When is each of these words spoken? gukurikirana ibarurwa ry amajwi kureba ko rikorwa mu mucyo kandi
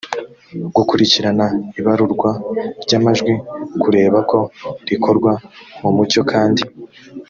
gukurikirana 0.75 1.45
ibarurwa 1.79 2.31
ry 2.83 2.93
amajwi 2.97 3.33
kureba 3.81 4.19
ko 4.29 4.39
rikorwa 4.89 5.31
mu 5.81 5.89
mucyo 5.97 6.21
kandi 6.31 6.63